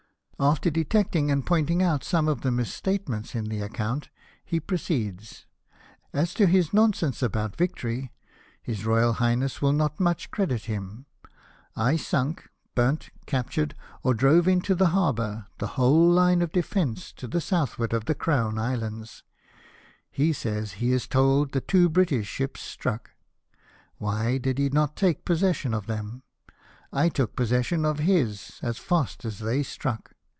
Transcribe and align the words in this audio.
After 0.41 0.71
detecting 0.71 1.29
and 1.29 1.45
pointing 1.45 1.83
out 1.83 2.03
some 2.03 2.27
of 2.27 2.41
the 2.41 2.49
mis 2.49 2.73
statements 2.73 3.35
in 3.35 3.43
the 3.45 3.61
account, 3.61 4.09
he 4.43 4.59
proceeds:" 4.59 5.45
As 6.13 6.33
to 6.33 6.47
his 6.47 6.73
nonsense 6.73 7.21
about 7.21 7.55
victory, 7.55 8.11
His 8.63 8.83
Royal 8.83 9.13
Highness 9.13 9.61
will 9.61 9.71
not 9.71 9.99
much 9.99 10.31
credit 10.31 10.63
him. 10.63 11.05
I 11.75 11.95
sunk, 11.95 12.49
burnt, 12.73 13.11
captured, 13.27 13.75
or 14.01 14.15
drove 14.15 14.47
into 14.47 14.73
the 14.73 14.87
harbour, 14.87 15.45
the 15.59 15.67
whole 15.77 16.09
line 16.09 16.41
of 16.41 16.51
defence 16.51 17.11
to 17.17 17.27
the 17.27 17.39
southward 17.39 17.93
of 17.93 18.05
the 18.05 18.15
Crown 18.15 18.57
Islands. 18.57 19.21
He 20.09 20.33
says 20.33 20.71
he 20.71 20.91
is 20.91 21.05
told 21.07 21.51
that 21.51 21.67
two 21.67 21.87
British 21.87 22.25
ships 22.25 22.61
struck. 22.61 23.11
Why 23.99 24.39
did 24.39 24.57
he 24.57 24.69
not 24.69 24.95
take 24.95 25.23
possession 25.23 25.75
of 25.75 25.85
them? 25.85 26.23
I 26.91 27.09
took 27.09 27.35
possession 27.35 27.85
of 27.85 27.99
his 27.99 28.57
as 28.63 28.79
fast 28.79 29.23
as 29.23 29.37
they 29.37 29.61
struck. 29.61 30.15